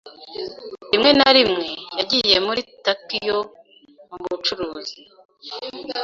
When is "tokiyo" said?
2.85-3.39